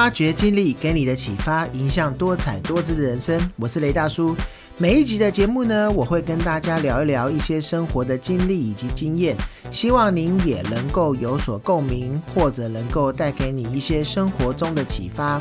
[0.00, 3.38] 发掘经历给你的启发，影响多彩多姿的人生。
[3.56, 4.34] 我是雷大叔。
[4.78, 9.36] 每一集的节目呢，我会跟大家聊一聊一些生活的经历以及经验，
[9.70, 15.38] 希望您也能够有所共鸣，或者能够带给你一些生活中的启发。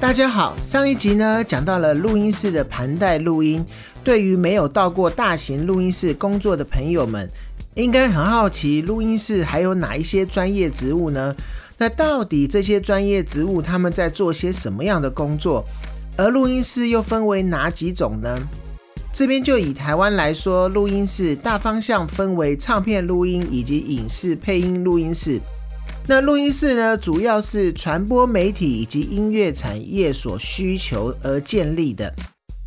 [0.00, 3.62] 大家好，上一集呢讲到了录音室的盘带录音，
[4.02, 7.28] 对于没有到过大型录音室工作的朋友们，
[7.74, 11.36] 应该很好奇，录音室还有哪一些专业职务呢？
[11.78, 15.64] 那到底这些专业职务他们在做些什么样的工作？
[16.16, 18.36] 而录音室又分为哪几种呢？
[19.12, 25.40] 这边就以台湾来说，录音室大方向分为唱片录音以及影视配音录音室。
[26.06, 32.12] 那录音室呢，主要是传播媒体以及音乐产业所需求而建立的。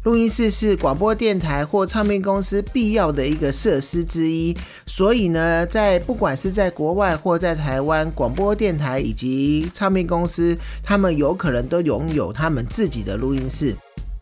[0.04, 4.52] 录音室是广播电台或唱片公司必要的一个设施之一，
[4.88, 13.76] 所以呢，在不管是在国外或在台湾，广播电台以及唱片公司，他们有可能都拥有他们自己的录音室。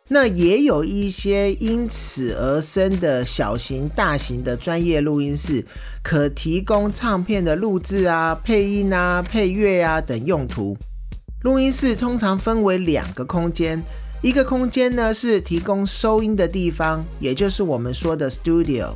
[0.09, 5.65] 那也有一些因此而生的小型、大型的专业录音室，
[6.03, 10.75] 可提供唱片的录制啊、配音啊、配乐啊等用途。
[11.43, 13.81] 录音室通常分为两个空间。
[14.21, 18.89] 一个空间呢是提供收音的地方，也就是我们说的 studio。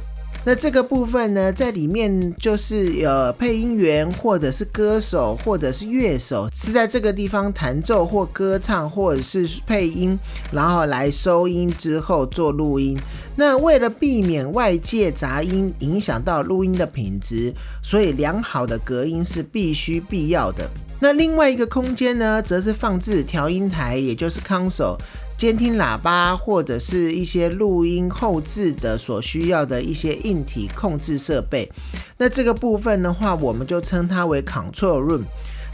[0.45, 10.19] 那这个部分呢，在里面就是有配音员，或者是歌手，或者是乐手，是在这个地方弹奏或歌唱，或者是配音，
[10.52, 12.97] 然后来收音之后做录音。
[13.38, 20.69] 那为了避免外界杂音影响到录音的品质，所以良好的隔音是必须必要的。
[21.00, 24.97] 那另外一个空间呢，则是放置调音台，也就是 console、
[25.44, 31.69] 监听喇叭或者是一些录音后置的所需要的一些硬体控制设备。
[32.17, 35.23] 那这个部分的话，我们就称它为 control room。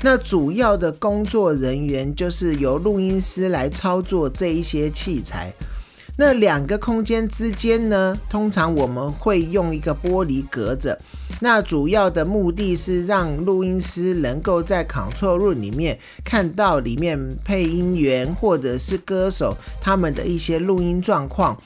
[0.02, 5.54] 那主要的工作人员就是由录音师来操作这一些器材。
[6.18, 11.00] 那两个空间之间呢，通常我们会用一个玻璃隔着。
[11.40, 21.58] 那主要的目的是让录音师能够在 Control Room 里面看到里面配音员或者是歌手他们的一些录音状况。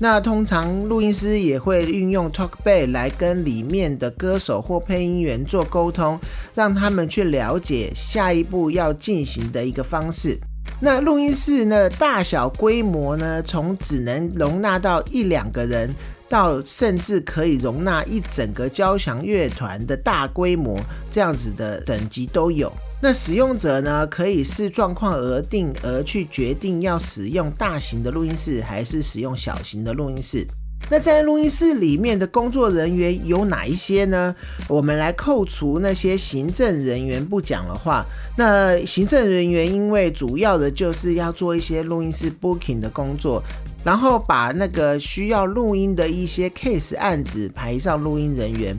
[0.00, 6.18] 那通常录音师也会运用 TalkBack 来跟里面的歌手或配音员做沟通，
[6.54, 10.36] 让他们去了解下一步要进行的一个方式。
[10.80, 11.88] 那录音室呢？
[11.90, 13.40] 大小规模呢？
[13.42, 15.94] 从只能容纳到一两个人，
[16.32, 22.72] 到甚至可以容纳一整个交响乐团的大规模这样子的等级都有。
[23.02, 30.46] 那使用者呢，可以视状况而定，而去决定要使用大型的录音室，还是使用小型的录音室。
[30.90, 34.34] 那在录音室里面的工作人员有哪一些呢？
[34.68, 38.04] 我们来扣除那些行政人员不讲的话，
[38.36, 43.40] 那行政人员因为主要的就是要做一些录音室 booking 的工作，
[43.84, 48.76] 然后把那个需要录音的一些 case 案子排上录音人员。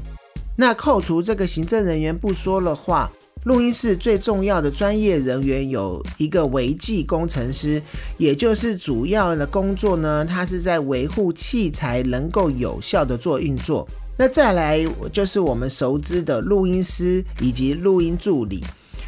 [0.56, 3.12] 那扣除这个行政人员不说的话。
[3.46, 7.82] 录音室最重要的专业人员有一个维技工程师，
[8.18, 13.86] 也就是主要的工作呢，他是在维护器材能够有效的做运作。
[14.18, 14.82] 那再来
[15.12, 18.64] 就是我们熟知的录音师以及录音助理。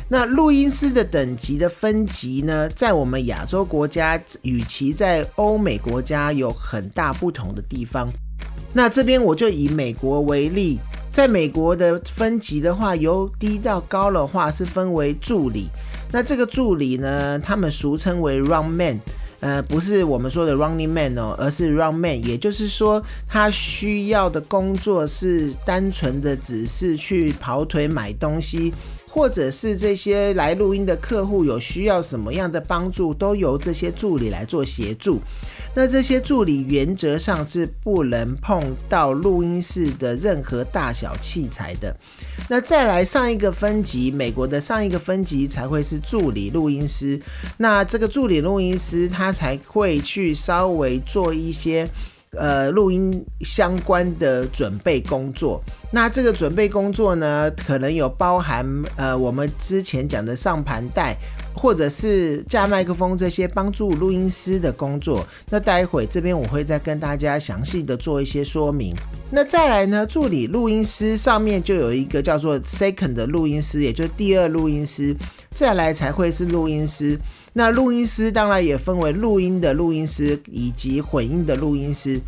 [0.07, 8.07] 那录音师的等级的分级呢，在我们亚洲国家与其在欧美国家有很大不同的地方。
[8.73, 10.79] 那这边我就以美国为例。
[11.11, 15.69] 在美国的分级的话，由低到高的话是分为助理。
[16.11, 18.99] 那这个助理呢，他们俗称为 run man，
[19.39, 22.21] 呃，不是我们说的 running man 哦，而是 run man。
[22.27, 28.73] 也就是说，他需要的工作是单纯的只是去跑腿买东西。
[29.15, 35.21] 或者是这些来录音的客户有需要什么样的帮助，都由这些助理来做协助。
[35.73, 41.95] 那这些助理原则上是不能碰到录音室的任何大小器材的。
[42.49, 47.17] 那再来上一个分级，美国的上一个分级才会是助理录音师。
[47.57, 51.87] 那这个助理录音师他才会去稍微做一些。
[52.37, 55.61] 呃，录音相关的准备工作，
[55.91, 58.65] 那这个准备工作呢，可能有包含
[58.95, 61.15] 呃，我们之前讲的上盘带，
[61.53, 65.25] 或者是架麦克风这些帮助录音师的工作。
[65.49, 68.93] 那待会这边我会再跟大家详细的做一些说明。
[69.31, 75.15] 那再来呢，助理录音师上面就有一个叫做 second 的录音师，也就是第二录音师，
[75.51, 77.17] 再来才会是录音师。
[77.57, 82.19] 那录音师当然也分为录音的录音师以及混音的录音师。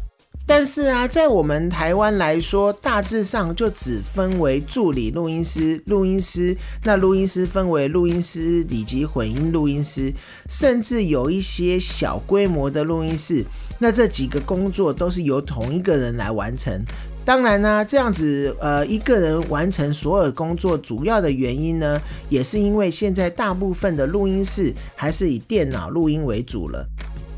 [0.45, 10.13] 但是啊，在我们台湾来说，大致上就只分为助理录音师、录音师，那录音师分为录音师以及混音录音师，
[10.47, 13.43] 甚至有一些小规模的录音室，
[13.79, 16.81] 那这几个工作都是由同一个人来完成。
[17.27, 26.87] 当然呢，这样子呃一个人完成所有工作，主要的原因呢，也是因为现在大部分的录音室还是以电脑录音为主了。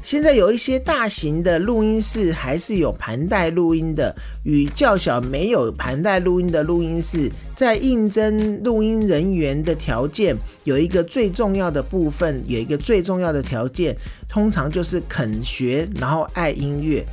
[0.03, 13.97] 现在有一些大型的录音室还是有盘带录音的，与较小没有盘带录音的录音室，在应征录音人员的条件有一个最重要的部分，有一个最重要的条件，
[14.29, 17.03] 通常就是肯学，然后爱音乐。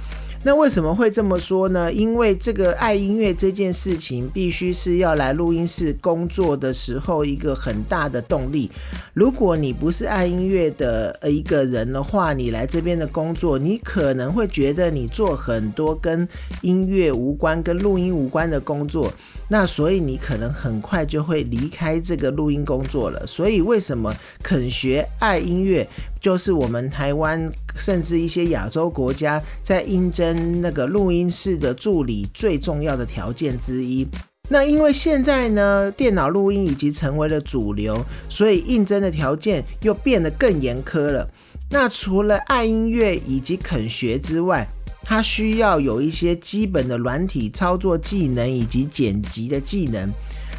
[0.47, 1.93] 那为什么会这么说呢？
[1.93, 8.71] 因为这个爱音乐这件事情，必须是要来录音室工作的时候一个很大的动力。
[9.13, 16.29] 如果你不是爱音乐的一个人的话，你来这边的工作，你可能会觉得你做很多跟
[16.61, 19.13] 音乐无关、跟录音无关的工作。
[19.49, 23.27] 那所以你可能很快就会离开这个录音工作了。
[23.27, 24.15] 所以为什么
[24.45, 25.85] 肯学爱音乐？
[26.27, 34.05] 就是我们台湾，甚至一些亚洲国家在应征那个录音室的助理最重要的条件之一。
[34.49, 41.31] 那因为现在呢，电脑录音已经成为了主流，所以应征的条件又变得更严苛了。
[41.71, 44.67] 那除了爱音乐以及肯学之外，
[45.05, 50.11] 它需要有一些基本的软体操作技能以及剪辑的技能。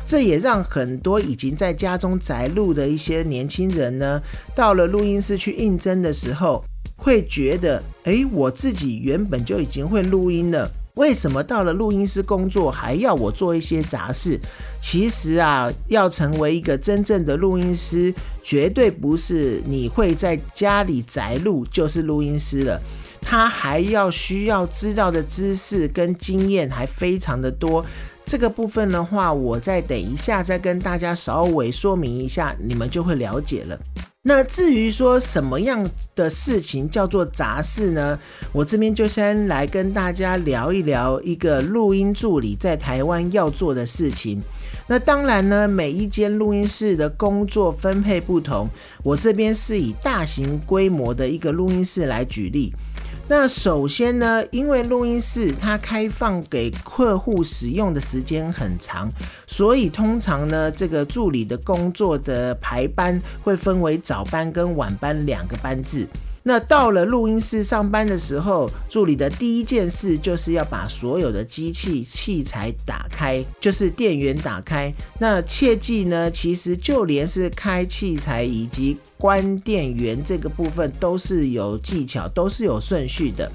[0.07, 4.21] 这也让很多已经在家中宅录的一些年轻人呢，
[4.55, 6.63] 到了录音室去应征的时候，
[6.95, 14.39] 会觉得：哎，我自己原本就已经会录音了，为什么到了录音师工作还要我做一些杂事？
[14.81, 22.81] 其实啊，要成为一个真正的录音师，绝对不是你会在家里宅录就是录音师了，
[23.21, 27.85] 他还要需要知道的知识跟经验还非常的多。
[28.27, 33.79] 这个部分的话，我再等一下再跟大家稍微说明一下，你们就会了解了。
[34.21, 38.19] 那至于说什么样的事情叫做杂事呢？
[38.51, 44.41] 我这边就先来跟大家聊一聊一个录音助理在台湾要做的事情。
[44.85, 48.67] 那当然呢，每一间录音室的工作分配不同，
[49.03, 52.73] 我这边是以大型规模的一个录音室来举例。
[53.29, 59.11] 那首先呢，因为录音室它开放给客户使用的时间很长，
[59.45, 66.07] 所以通常呢，这个助理的工作的排班会分为早班跟晚班两个班制。
[66.47, 74.89] 那到了录音室上班的时候，助理的第一件事就是要把所有的机器器材打开，就是电源打开。
[75.19, 83.51] 那切记呢，其实就连是开器材以及关电源这个部分都是有技巧，都是有顺序的。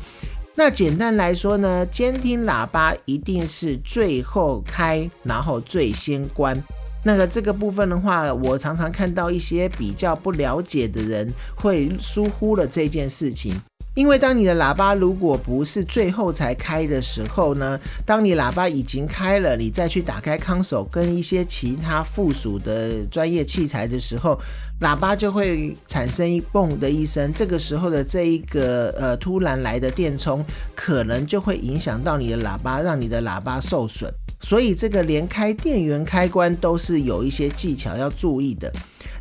[0.54, 6.62] 那简单来说呢，监听喇叭一定是最后开，然后最先关。
[7.04, 13.54] 那个这个部分的话，我常常看到一些比较不了解的人会疏忽了这件事情。
[13.94, 24.40] 因为当你的喇叭如果不是最后才开的时候呢，当你喇叭已经开了，你再去打开康手跟一些其他附属的专业器材的时候，
[24.80, 27.30] 喇叭就会产生一嘣的一声。
[27.34, 30.42] 这个时候的这一个呃突然来的电冲，
[30.74, 34.10] 可能就会影响到你的喇叭，让你的喇叭受损。
[34.42, 38.70] 所以这个连开电源开关都是有一些技巧要注意的。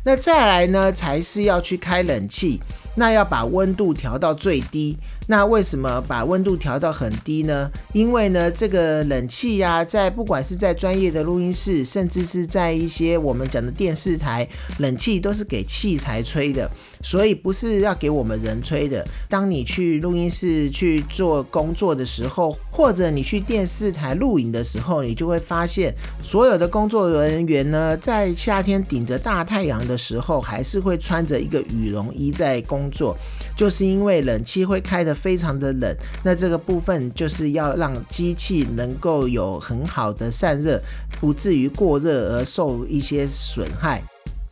[0.04, 2.60] 那再来呢，才是要去开冷气，
[2.96, 4.96] 那要把温度调到最低。
[5.28, 7.70] 那为什么把温度调到很低呢？
[7.92, 14.46] 因为呢，这个冷气呀，在不管是在专业的录音室，甚至是在一些我们讲的电视台，
[14.78, 16.68] 冷气都是给器材吹的，
[17.02, 19.02] 所以不是要给我们人吹的。
[19.28, 33.16] 当你去录音室去做工作的时候，或者你去电视台录影的时候，你就会发现，所有的工作人员呢，在夏天顶着大太阳的时候，还是会穿着一个羽绒衣在工作，
[33.56, 35.12] 就是因为冷气会开的。
[35.22, 35.94] 非常的冷，
[36.24, 40.82] 那这个部分就是要让机器能够有很好的散热，
[41.20, 44.02] 不至于过热而受一些损害。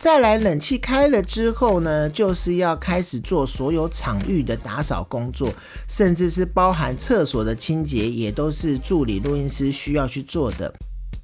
[0.01, 5.47] 再来，冷气开了之后呢，就是要开始做所有场域的打扫工作，
[5.87, 10.73] 甚至是包含厕所的清洁，也都是助理录音师需要去做的。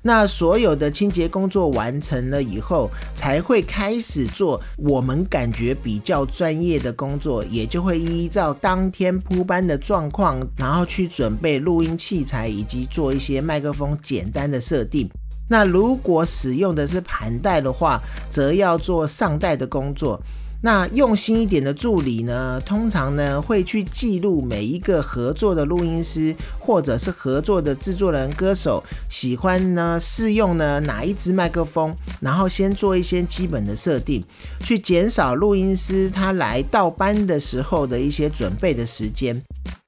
[0.03, 15.09] 那所有的清洁工作完成了以后，才会开始做我们感觉比较专业的工作，也就会依照当天铺班的状况，然后去准备录音器材以及做一些麦克风简单的设定。
[15.49, 20.19] 那如果使用的是盘带的话，则要做上带的工作。
[20.59, 34.23] 那用心一点的助理呢，通常呢会去记录每一个合作的录音师或者是合作的制作人、歌手喜欢呢试用呢哪一支麦克风，然后先做一些基本的设定，
[34.59, 39.39] 去减少录音师他来到班的时候的一些准备的时间。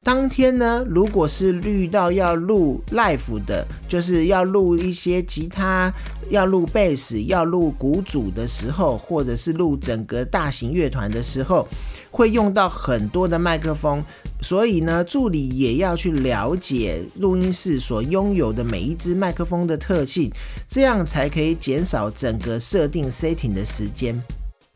[0.02, 5.94] 当天呢，如果是遇到要录 live 的，就是要录一些吉他、
[6.30, 11.68] 要录贝斯、要录鼓组的时候，或者是录整个大型乐团的时候，
[12.10, 14.02] 会用到很多的麦克风，
[14.42, 20.32] 所以呢，助理也要去了解录音室所拥有的每一支麦克风的特性，
[20.70, 24.18] 这样才可以减少整个设定 setting 的时间。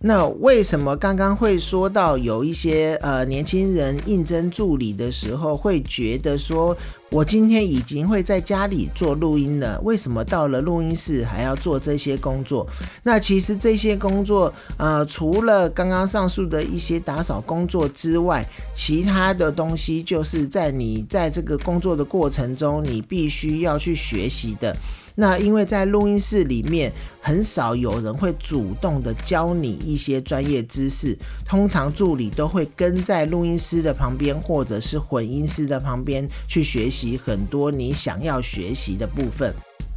[0.06, 6.76] 那为什么刚刚会说到有一些呃年轻人应征助理的时候会觉得说，
[7.10, 12.68] 我今天已经会在家里做录音了，为什么到了录音室还要做这些工作？
[13.02, 18.46] 那其实这些工作呃，除了刚刚上述的一些打扫工作之外，
[18.76, 24.76] 其他的东西就是在你在这个工作的过程中，你必须要去学习的。
[25.16, 26.92] 那因为在录音室里面，
[27.22, 39.54] 很少有人会主动的教你一些专业知识，通常助理都会跟在录音师的旁边，或者是混音师的旁边去学习很多你想要学习的部分。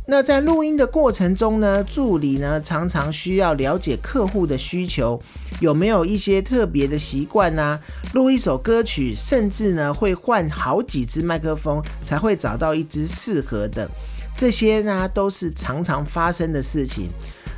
[0.08, 5.18] 那在录音的过程中呢，助理呢常常需要了解客户的需求，
[5.60, 7.80] 有没有一些特别的习惯呢？
[8.12, 13.90] 录一首歌曲，甚至呢会换好几支麦克风，才会找到一支适合的。
[14.36, 17.08] 这些呢都是常常发生的事情。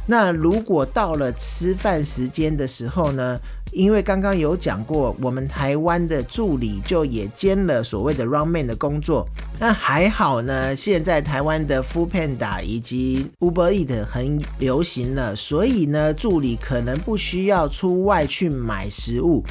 [0.06, 3.38] 那如果到了吃饭时间的时候呢？
[3.70, 9.28] 因为刚刚有讲过，我们台湾的助理就也兼了所谓的 runman 的工作。
[9.61, 19.44] 那还好呢，现在台湾的 Food Panda 以及 Uber Eat 很流行了，所以呢，助理可能不需要出外去买食物，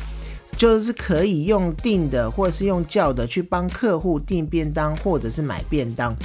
[0.57, 6.15] 就是可以用订的或者是用叫的去帮客户订便当或者是买便当。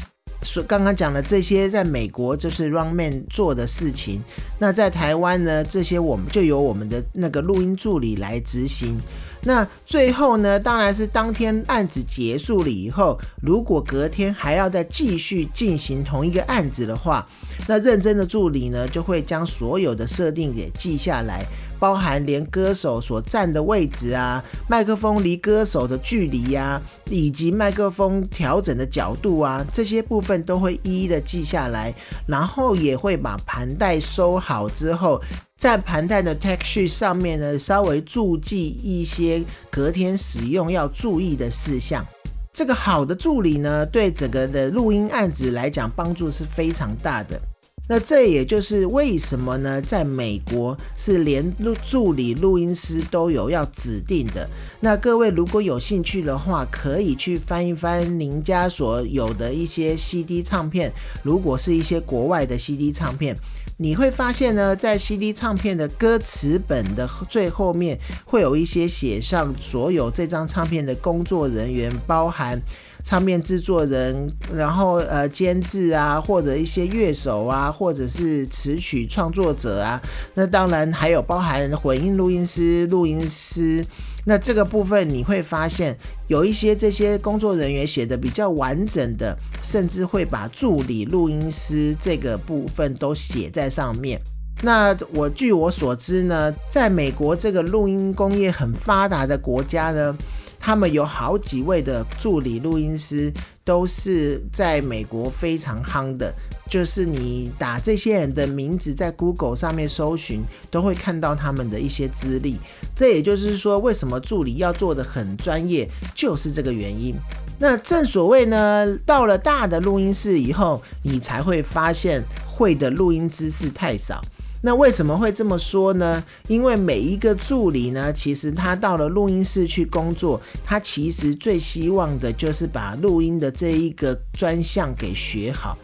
[0.42, 4.20] 所刚刚讲的这些，在美国就是 runman 做的事情。
[4.58, 8.98] 那在台湾呢，这些我们就由我们的那个录音助理来执行。
[9.44, 17.26] 那最后呢，当然是当天案子结束了以后，如果隔天还要再继续进行同一个案子的话，
[17.66, 21.44] 那认真的助理呢，就会将所有的设定给记下来。
[21.78, 26.80] 包含连歌手所站的位置啊，麦克风离歌手的距离呀，
[27.10, 31.92] 以及麦克风调整的角度啊，这些部分都会一一的记下来，
[32.24, 35.20] 然后也会把盘带收好之后，
[35.56, 42.06] 在盘带的 text sheet 上面呢，稍微注记一些隔天使用要注意的事项。
[42.54, 47.40] 这个好的助理呢，对整个的录音案子来讲，帮助是非常大的。
[47.88, 49.80] 那这也就是为什么呢？
[49.80, 54.46] 在美国是连录助理录音师都有要指定的。
[54.80, 60.92] 那各位如果有兴趣的话，可以去翻一翻您家所有的一些 CD 唱片。
[61.22, 63.34] 如果是一些国外的 CD 唱片，
[63.82, 72.60] 你会发现呢，在 CD 唱片的歌词本的最后面，会有一些写上所有这张唱片的工作人员，包含。
[73.04, 80.00] 唱片制作人，然后呃监制啊，或者一些乐手啊，或者是词曲创作者啊，
[80.34, 83.84] 那当然还有包含混音录音师、录音师。
[84.24, 85.96] 那这个部分你会发现，
[86.28, 94.20] 有一些这些工作人员写的比较完整的，甚至会把助理录音师这个部分都写在上面。
[94.62, 100.16] 那我据我所知呢，在美国这个录音工业很发达的国家呢。
[100.62, 103.32] 他们有好几位的助理录音师，
[103.64, 106.32] 都是在美国非常夯的。
[106.70, 112.58] 就是你打这些人的名字在 Google 上面搜寻，都会看到他们的一些资历。
[112.94, 117.14] 这也就是说，为什么助理要做的很专业，就是这个原因。
[117.58, 124.22] 那正所谓呢，到了大的录音室以后，你才会发现会的录音知识太少。
[124.64, 126.22] 那为什么会这么说呢？
[126.46, 135.76] 因为每一个助理呢，其实他到了录音室去工作，他其实最希望的就是把录音的这一个专项给学好。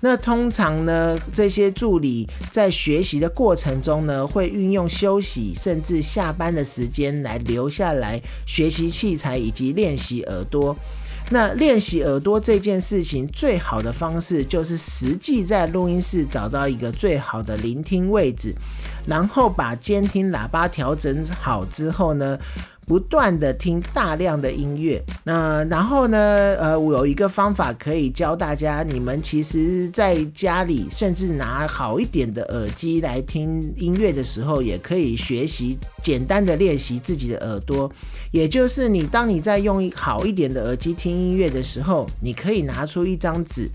[0.00, 10.74] 那通常呢，这些助理在学习的过程中呢，会运用休息甚至下班的时间来留下来学习器材以及练习耳朵。
[11.32, 18.54] 那练习耳朵这件事情，最好的方式就是实际在录音室找到一个最好的聆听位置，
[19.06, 22.38] 然后把监听喇叭调整好之后呢，
[22.86, 25.02] 不断的听大量的音乐。
[25.24, 26.18] 那然后呢，
[26.58, 37.90] 呃，我有一个方法可以教大家，你们其实在家里甚至拿好一点的耳机来听音乐的时候，也可以学习简单的练习自己的耳朵。
[38.30, 43.68] 也就是你当你在用好一点的耳机听音乐的时候，你可以拿出一张纸，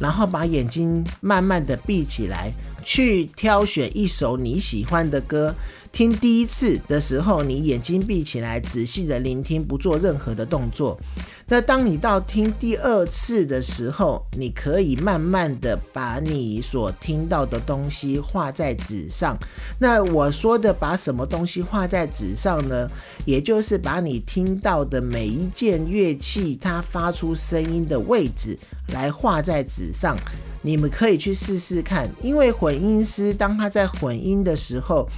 [0.00, 2.50] 然后把眼睛慢慢的闭起来，
[2.82, 5.54] 去挑选一首你喜欢的歌。
[5.94, 10.98] 听第一次的时候，你眼睛闭起来，仔细的聆听，不做任何的动作。
[11.46, 19.38] 那当你到听第二次的时候，你可以慢慢的把你所听到的东西画在纸上。
[19.78, 22.90] 那我说的把什么东西画在纸上呢？
[23.24, 28.58] 也就是把你听到的每一件乐器它发出声音的位置
[28.88, 30.16] 来画在纸上。
[30.60, 35.08] 你们可以去试试看，因为混音师当他在混音的时候。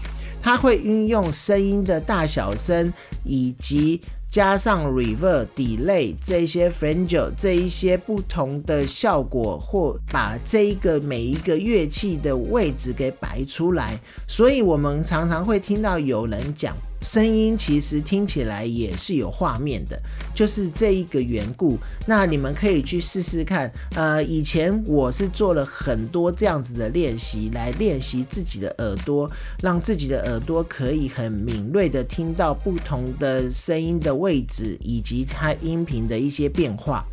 [0.47, 2.93] 它会运用声音的大小声，
[3.25, 4.01] 以及
[4.31, 13.99] 加上 reverb、delay 这些 flanger 这一些不同的效果，或把这一个每一个乐器的位置给摆出来。
[14.29, 16.77] 所以，我们常常会听到有人讲。
[17.07, 19.97] 声音其实听起来也是有画面的，
[20.35, 21.79] 就是这一个缘故。
[22.05, 23.73] 那你们可以去试试看。
[23.95, 29.31] 呃，以前我是做了很多这样子的练习，来练习自己的耳朵，
[29.63, 37.07] 让自己的耳朵可以很敏锐的听到不同的声音的位置，以及它音频的一些变化。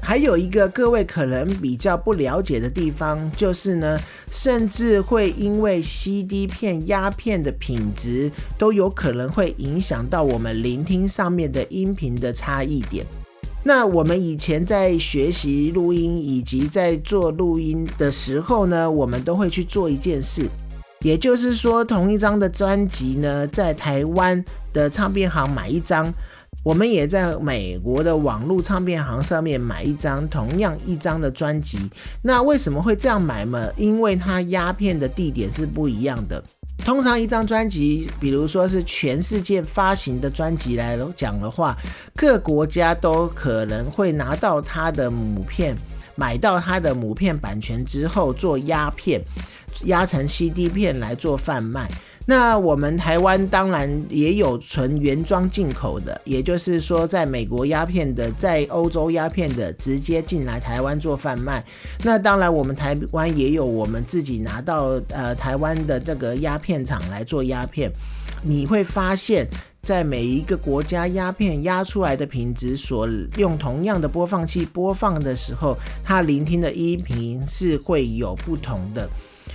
[0.00, 3.98] 还有一个各位可能比较不了解的地方，就是呢，
[4.30, 13.04] 甚至会因为 CD 片压片的品质，都有可能会影响到我们聆听上面的音频的差异点。
[13.62, 20.48] 那我们以前在学习录音以及在做录音的时候呢，我们都会去做一件事，
[21.02, 26.10] 也就是说，同一张的专辑呢，在台湾的唱片行买一张。
[26.64, 31.78] 我们也在美国的网络唱片行上面买一张同样一张的专辑。
[32.20, 33.72] 那为什么会这样买呢？
[33.76, 36.42] 因为它压片的地点是不一样的。
[36.84, 41.76] 通常一张专辑，比如说是全世界发行的专辑来讲的话，
[42.14, 45.76] 各国家都可能会拿到它的母片，
[46.14, 49.20] 买到它的母片版权之后做压片，
[49.84, 51.88] 压成 CD 片来做贩卖。
[52.30, 61.64] 那我们台湾当然也有纯原装进口的，也就是说，在美国鸦片的，在欧洲鸦片的，直接进来台湾做贩卖。
[62.04, 67.90] 那当然，我们台湾也有我们自己拿到呃台湾的这个鸦片厂来做鸦片。
[68.42, 69.48] 你会发现
[69.80, 79.08] 在每一个国家鸦片压出来的品质，所用同样的播放器播放的时候，它聆听的音频是会有不同的。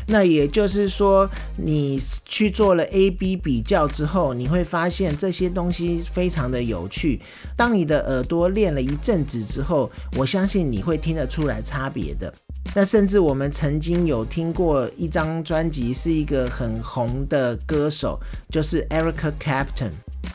[0.07, 7.21] 那也就是说，你去做了 A B 比较之后，你会发现这些东西非常的有趣。
[7.55, 12.33] 当你的耳朵练了一阵子之后，我相信你会听得出来差别的。
[12.75, 19.91] 那甚至我们曾经有听过一张专辑，是一个很红的歌手，就是 Erica Captain。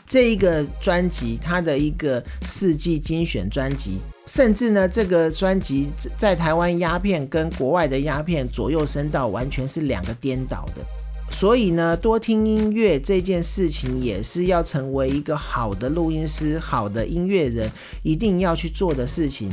[0.07, 3.97] 这一个专辑，它的一个世纪精选专辑。
[4.25, 10.85] 甚至呢，这个专辑在台湾鸦片跟国外的鸦片左右声道完全是两个颠倒的，
[11.31, 17.67] 所以呢，多听音乐这件事情也是要成为一个好的录音师、好的音乐人
[18.03, 19.49] 一定要去做的事情。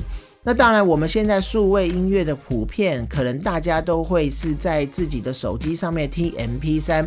[0.47, 7.05] 那当然，我们现在数位音乐的普遍，可能大家都会是在自己的手机上面听 MP 三。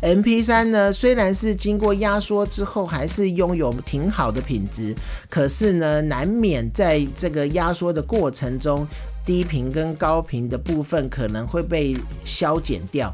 [0.00, 4.94] M P 三呢，虽然是经过压缩之后，还是拥有挺好的品质，
[5.28, 8.86] 可是呢，难免在这个压缩的过程中，
[9.26, 13.12] 低频跟高频的部分可能会被消减掉。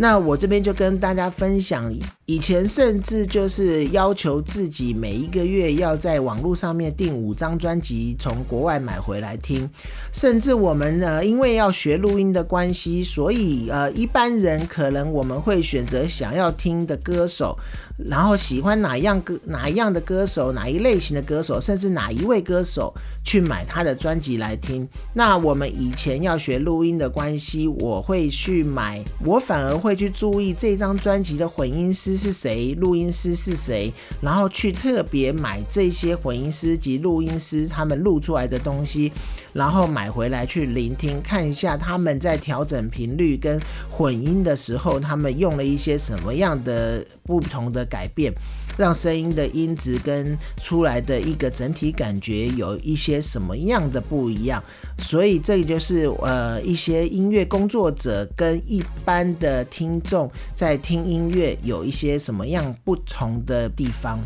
[0.00, 1.92] 那我这边就跟大家分享，
[2.24, 9.68] 以前甚至就是要求自己每一个月要在网络上面订五张专辑，从国外买回来听。
[10.12, 17.58] 甚至我们呢，因为要学录音的关系，所以呃，一般人可能我们会选择想要听的歌手。
[18.06, 24.88] 然后喜欢哪样歌哪一样的歌手哪一类型的歌手，甚至哪一位歌手去买他的专辑来听。
[25.12, 39.12] 那我们以前要学录音的关系，我会去买，我反而会去注意这张专辑的混音师是谁，录音师是谁，然后去特别买这些混音师及录音师他们录出来的东西，
[39.52, 47.87] 然后买回来去聆听，看一下他们在调整频率跟混音的时候，他们用了一些什么样的不同的。
[47.88, 48.32] 改变，
[48.76, 54.62] 让声音的音质跟出来的一个整体感觉有一些什么样的不一样，
[54.98, 64.18] 所以这就是呃一些音乐工作者跟一般的听众在听音乐有一些什么样不同的地方。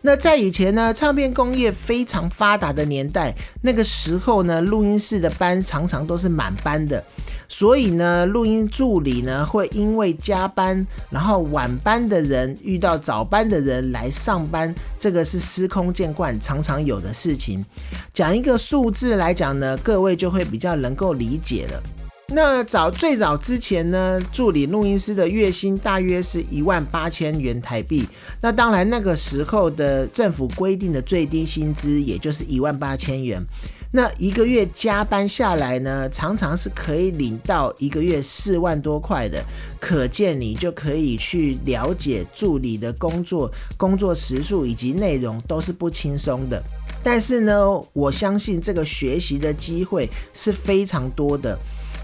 [0.00, 7.02] 那在以前呢，唱片工业非常发达的年代，那个时候呢，录音室的班常常都是满班的，
[7.48, 17.64] 所以呢，录音助理呢会因为加班，然后晚班的人遇到早班的人来上班，这个是司空见惯，常常有的事情。
[18.12, 21.82] 讲一个数字来讲呢，各位就会比较能够理解了。
[22.30, 28.06] 那早最早之前呢，助理录音师的月薪大约是一万八千元台币。
[28.42, 33.42] 那当然那个时候的政府规定的最低薪资也就是一万八千元。
[33.90, 39.42] 那一个月加班下来呢，常常是可以领到一个月四万多块的。
[39.80, 46.62] 可见你就可以去了解助理的工作、工作时数以及内容都是不轻松的。
[47.02, 47.56] 但是呢，
[47.94, 51.58] 我相信这个学习的机会是非常多的。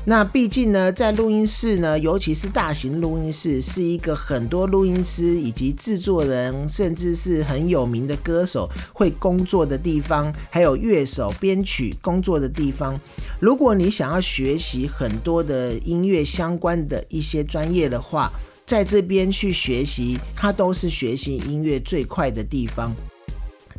[0.07, 13.01] 那毕竟呢，在录音室呢，尤其是大型录音室，是一个很多录音师以及制作人，甚至是很有名的歌手会工作的地方，还有乐手、编曲工作的地方。
[13.41, 18.31] 如果你想要学习很多的音乐相关的一些专业的话，
[18.67, 22.95] 在这边去学习，它都是学习音乐最快的地方。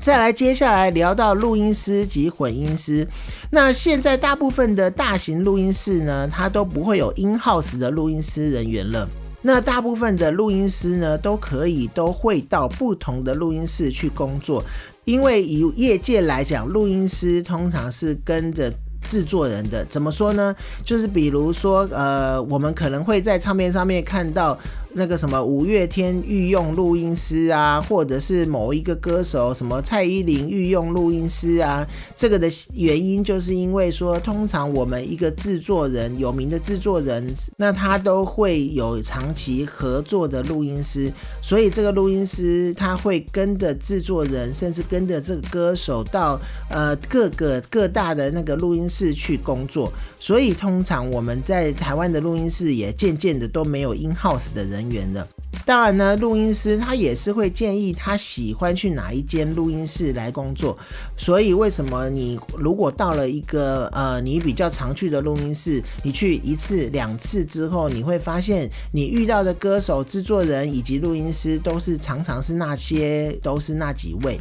[0.05, 3.07] 再来，接下来聊到录音师及混音师。
[3.49, 9.09] 那现在大部分的大型录音室呢，它都不会有 in house 的录音师人员了。
[9.41, 14.63] 那大部分的录音师呢，都可以都会到不同的录音室去工作，
[15.05, 19.83] 因为以业界来讲，录音师通常是跟着制作人的。
[19.85, 20.55] 怎么说呢？
[20.83, 24.55] 就是比如说，呃，我们可能会在唱片上面看到。
[24.97, 37.27] 那个什么五月天御用录音师啊，或者是某一个歌手什么蔡依林御用录音师啊，这个的原因就是因为说，通常我们一个制作人有名的制作人，
[37.57, 54.84] 那他都会有长期合作的录音师，所以这个录音师他会跟着制作人，甚至跟着这个歌手到呃各个各大的那个录音室去工作，所以通常我们在台湾的录音室也渐渐的都没有 in house 的人。
[54.89, 55.27] 员的，
[55.65, 60.77] 当然呢，录音师他也是会建议他喜欢去哪一间录音室来工作。
[61.17, 74.39] 所以为什么你如果到了一个呃你比较常去的录音室，你去一次两次之后，你会发现你遇到的歌手、制作人以及录音师都是常常是那些都是那几位。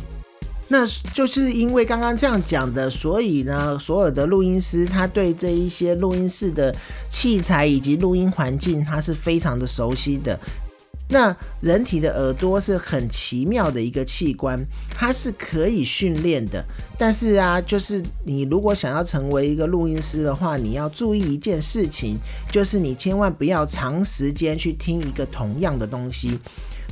[0.69, 6.75] 那就是因为刚刚这样讲的，所以呢，所有的录音师他对这一些录音室的
[7.11, 10.39] 器材以及录音环境，他是非常的熟悉的。
[11.07, 16.65] 那人体的耳朵是很奇妙的一个器官，它是可以训练的。
[16.99, 22.17] 但是啊，就是你如果想要成为一个录音师的话，你要注意一件事情，
[22.51, 26.39] 就是你千万不要长时间去听一个同样的东西。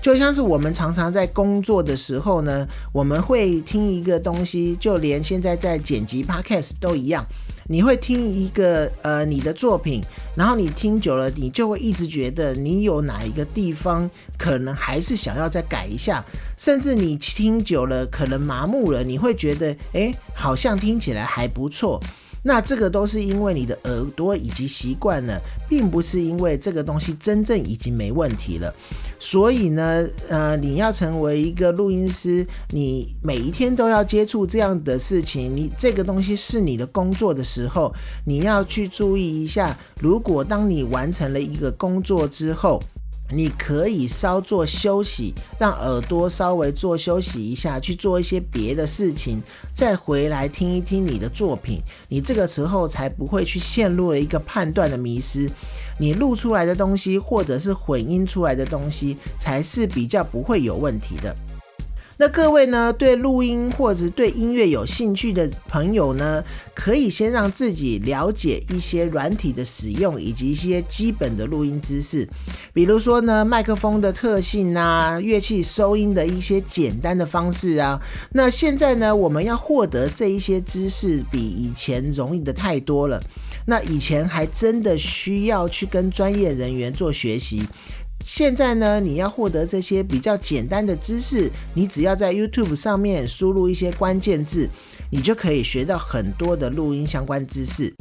[0.03, 7.25] 就像是我们常常在工作的时候呢，我们会听一个东西，就连现在在剪辑 podcast 都一样。
[7.69, 10.03] 你会听一个呃你的作品，
[10.37, 16.23] 然后你听久了，你就会一直觉得你有哪一个地方可能还是想要再改一下，
[16.59, 22.01] 甚至你听久了可能麻木了，你会觉得哎，好像听起来还不错。
[22.43, 28.75] 那这个都是因为你的耳朵以及习惯了，并不是因为这个东西真正已经没问题了。
[29.21, 37.95] 所以呢，呃，你要成为一个录音师，你每一天都要接触这样的事情，你这个东西是你的工作的时候，
[38.27, 39.79] 你要去注意一下。
[40.01, 42.83] 如果当你完成了一个工作之后，
[43.31, 51.81] 你可以稍作休息，让耳朵稍微做休息一下，去做一些别的事情，再回来听一听你的作品。
[52.09, 55.51] 你这个时候才不会去陷入了一个判断的迷失。
[55.99, 61.35] 你录出来的东西，或者是混音出来的东西，才是比较不会有问题的。
[62.23, 66.41] 那各位呢，对录音或者对音乐有兴趣的朋友呢，
[66.73, 72.25] 可以先让自己了解一些软体的使用，以及一些基本的录音知识，
[72.73, 78.01] 比如说呢，麦克风的特性啊，乐器收音的一些简单的方式啊。
[78.31, 83.21] 那现在呢，我们要获得这一些知识，比以前容易的太多了。
[83.67, 87.65] 那以前还真的需要去跟专业人员做学习。
[88.25, 94.69] 现在呢，你要获得这些比较简单的知识，你只要在 YouTube 上面输入一些关键字，
[95.11, 97.93] 你就可以学到很多的录音相关知识。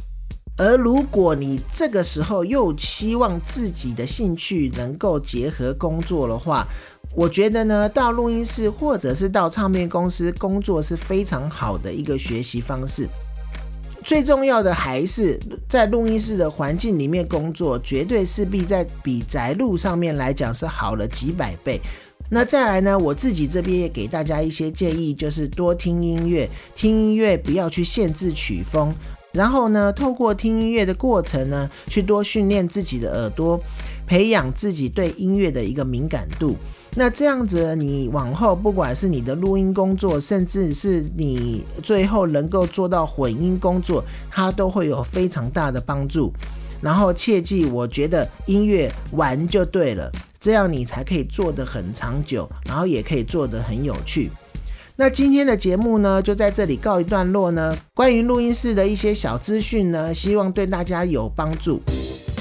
[0.58, 6.66] 而如果你这个时候又希望自己的兴趣能够结合工作的话，
[7.16, 13.08] 我觉得呢，到录音室或者是到唱片公司工作是非常好的一个学习方式。
[14.04, 15.38] 最重要的还是
[15.68, 21.80] 在录音室的环境里面工作，绝对是比在比宅录上面来讲是好了几百倍。
[22.30, 28.92] 那再来呢，我自己这边也给大家一些建议，就是多听音乐，听音乐不要去限制曲风，
[29.32, 33.60] 然后呢，透过听音乐的过程呢，去多训练自己的耳朵，
[34.06, 36.56] 培养自己对音乐的一个敏感度。
[36.94, 46.30] 那这样子，你往后不管是你的录音工作，甚至是你最后能够做到混音工作，它都会有非常大的帮助。
[46.82, 54.30] 然后切记，我觉得音乐玩就对了，这样你才可以做得很长久，然后也可以做得很有趣。
[54.94, 57.74] 那今天的节目呢，就在这里告一段落呢。
[57.94, 61.80] 关于录音室的一些小资讯呢，希望对大家有帮助。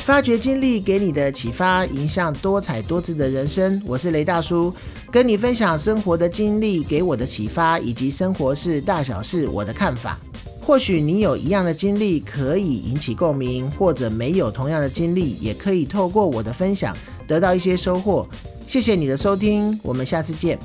[0.03, 3.79] 发掘经历给你的启发，影响多彩多姿的人生。
[3.85, 4.73] 我是雷大叔，
[5.11, 10.19] 跟你分享生活的经历给我的启发，以及生活是大小事我的看法。
[10.59, 18.27] 或许你有一样的经历可以引起共鸣，或者没有同样的经历，也可以透过我的分享得到一些收获。
[18.67, 20.57] 谢谢你的收听，我们下次见。